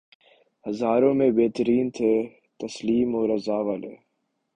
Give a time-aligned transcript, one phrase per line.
[0.65, 2.13] ہزاروں میں بہتر تن تھے
[2.59, 3.93] تسلیم و رضا والے